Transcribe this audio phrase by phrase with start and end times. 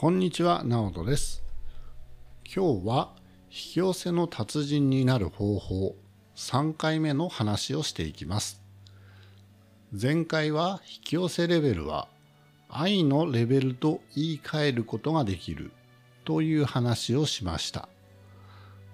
[0.00, 1.42] こんにちは、直人です。
[2.46, 3.10] 今日は
[3.50, 5.94] 引き寄せの達人になる方法
[6.36, 8.62] 3回目の話をしていきます。
[9.92, 12.08] 前回は引き寄せレベルは
[12.70, 15.70] 愛のレベルと言い換えることができる
[16.24, 17.86] という話をしました。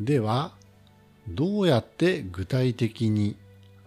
[0.00, 0.56] では、
[1.28, 3.36] どうやって具体的に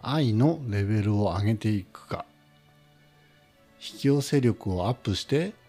[0.02, 2.24] 愛のレベルを上げていくか。
[3.82, 5.60] 引き寄せ力をアップして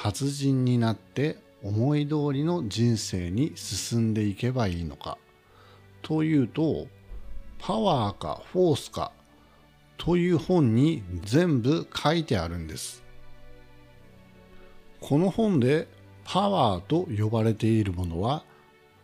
[0.00, 5.18] 達人になって思い通りの人生に進んでいけばいいのか。
[6.02, 6.86] というと
[7.58, 9.10] パワーかフォースか
[9.96, 13.02] という本に全部書いてあるんです。
[15.00, 15.88] この本で
[16.24, 18.44] パワーと呼ばれているものは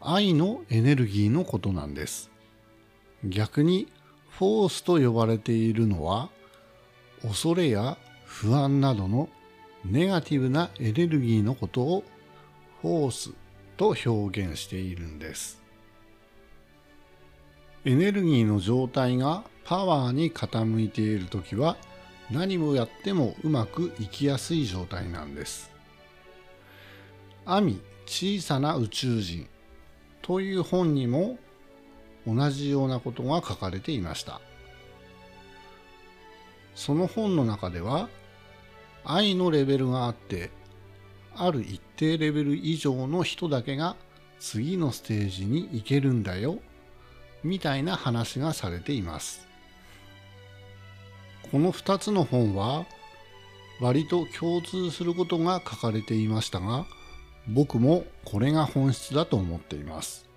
[0.01, 2.31] 愛のエネルギーのことなんです。
[3.25, 3.89] 逆に
[4.29, 6.29] フォースと呼ばれているのは
[7.23, 9.29] 恐れや不安などの
[9.85, 12.05] ネガティブなエネルギーのことを
[12.81, 13.33] フォース
[13.77, 15.63] と表現しているんです。
[17.85, 21.77] エネルギーの状態がパワーに傾いているときは
[22.31, 25.71] 何もやってもうまくいきやすい状態なんです。
[27.45, 29.47] アミ小さな宇宙人
[30.23, 31.39] という本にも
[32.27, 34.41] 同じようなことが書かれていました。
[36.75, 38.09] その本の中では
[39.05, 40.51] 愛のレベルがあって
[41.37, 43.97] ある一定レベル以上の人だけが
[44.39, 46.59] 次のステージに行けるんだよ
[47.43, 49.47] みたいな話がされています。
[51.51, 52.87] この2つの本は
[53.81, 56.87] 割と共通することが書かれていましたが
[57.47, 60.29] 僕もこれが本質だと思っています。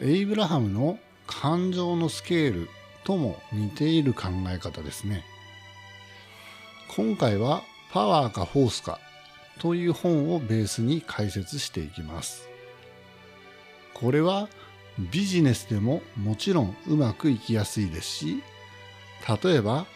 [0.00, 2.68] エイブラハムの感情のスケール
[3.04, 5.24] とも似ている考え方ですね。
[6.96, 9.00] 今回はパワーかフォースか
[9.58, 12.48] という本をベースに解説していきます。
[13.94, 14.48] これは
[15.10, 18.42] ビジネスでももちろんうまくいきやすいですし
[19.42, 19.86] 例えば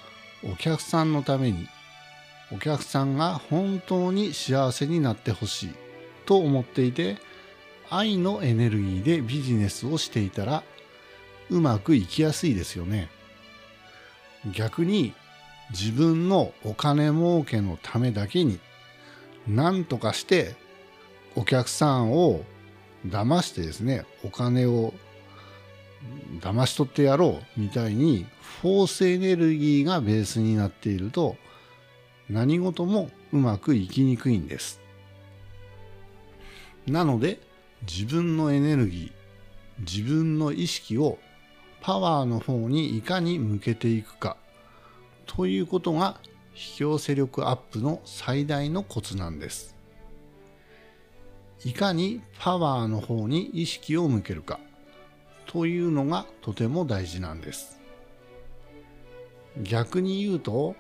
[0.42, 1.68] お客さんのために
[2.52, 5.70] お客さんが本当に幸せになってほしい
[6.26, 7.18] と思っていて
[7.90, 10.64] 愛のエネルギーでビジネスをしていたら
[11.48, 13.08] うまくいきやすいですよね。
[14.52, 15.14] 逆に
[15.70, 18.58] 自分のお金儲けのためだけに
[19.46, 20.56] 何とかして
[21.36, 22.42] お客さんを
[23.06, 24.94] 騙してですねお金を
[26.40, 28.26] 騙し取ってやろうみたいに
[28.60, 31.36] フォースエネルギーがベースになっていると
[32.28, 34.80] 何事もうまくいきにくいんです。
[36.86, 37.40] なので
[37.82, 41.18] 自分のエネルギー自分の意識を
[41.80, 44.36] パワーの方にいかに向けていくか。
[45.28, 46.18] ということが
[46.52, 49.76] 引き寄せ力アップの最大のコツなんです。
[51.64, 54.58] いかにパワーの方に意識を向けるか
[55.46, 57.78] というのがとても大事なんです。
[59.62, 60.74] 逆に言うと、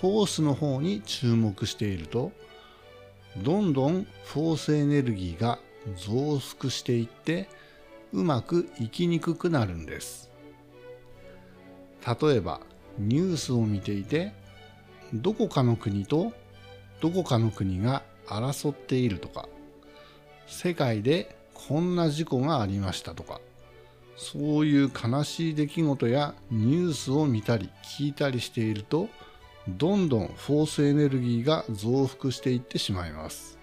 [0.00, 2.32] フォースの方に注目していると、
[3.38, 5.58] どんどんフォースエネルギーが
[5.96, 7.48] 増幅していって、
[8.12, 10.30] うまくいきにくくなるんです。
[12.20, 12.60] 例えば、
[12.98, 14.32] ニュースを見ていて
[15.12, 16.32] どこかの国と
[17.00, 19.48] どこかの国が争っているとか
[20.46, 23.40] 世界でこんな事故がありましたとか
[24.16, 29.08] そういう悲しい出来事やニュースを見たり聞いたりしていると
[29.68, 33.58] どんどんフォースエネルギーが増幅していってしまいます。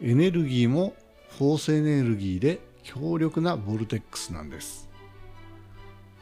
[0.00, 0.94] エネルギーも
[1.30, 4.87] フォースエネルギーで強力なボルテックスなんです。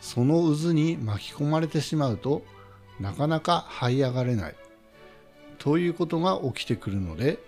[0.06, 2.44] その渦に巻き込まれてしまうと
[3.00, 4.55] なかなか這い上がれない。
[5.59, 7.41] ということが起きてくるので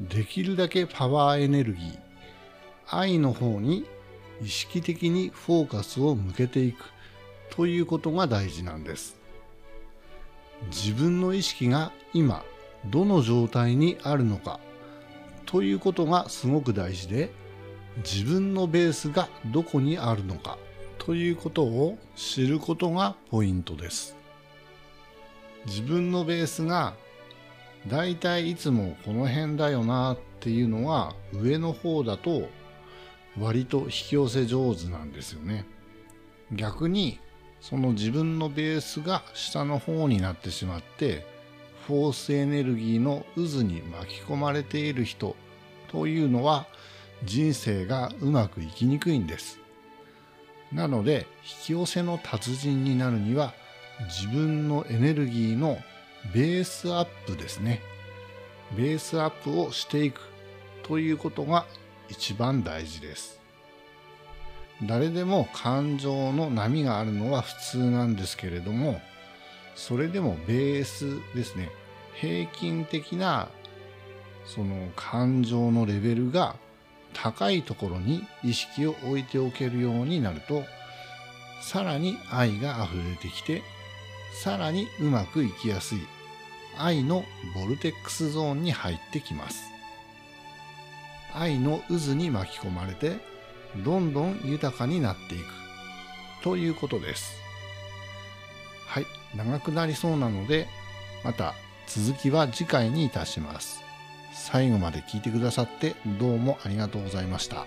[0.00, 1.98] できるだけパワーエネルギー
[2.88, 3.84] 愛の方に
[4.42, 6.78] 意識的にフォーカスを向けていく
[7.50, 9.16] ということが大事なんです。
[10.70, 12.44] 自分の意識が今
[12.86, 14.58] どの状態にあるのか
[15.44, 17.30] ということがすごく大事で
[17.98, 20.56] 自分のベースがどこにあるのか
[21.04, 24.16] ということを知ることがポイントです。
[25.66, 26.94] 自分のベースが
[27.86, 32.48] だいたいいつもこの辺だよなっていうのは上の方だと
[33.38, 35.66] 割と引き寄せ上手なんですよね。
[36.52, 37.20] 逆に
[37.60, 41.26] その自分のベースが下の方になってしまって
[41.86, 45.36] フォースエネルギーの渦に巻き込まれている人
[45.88, 46.66] というのは
[47.24, 49.63] 人生がうまくいきにくいんです。
[50.74, 53.54] なので引き寄せの達人になるには
[54.06, 55.78] 自分のエネルギーの
[56.34, 57.80] ベースアップですね。
[58.76, 60.20] ベースアップをしていく。
[60.82, 61.64] ということが
[62.10, 63.40] 一番大事です。
[64.82, 69.00] 誰でも感情の波があるのは普通なんですけれども
[69.76, 71.70] それでもベースですね。
[72.14, 73.48] 平均的な
[74.44, 76.56] その感情のレベルが
[77.14, 80.64] 高いところに意識を置いておけるようになると
[81.62, 83.62] さらに愛が溢れてきて
[84.34, 85.98] さらにうまくいきやすい。
[86.76, 87.24] 愛の
[87.54, 89.70] ボルテックスゾーンに入ってきます。
[91.32, 93.18] 愛の渦に巻き込まれて
[93.84, 95.44] どんどん豊かになっていく。
[96.42, 97.36] ということです。
[98.86, 99.06] はい
[99.36, 100.68] 長くなりそうなので
[101.24, 101.54] また
[101.86, 103.82] 続きは次回にいたします。
[104.34, 107.66] 最後まで聞いてくださってどうもありがとうございました。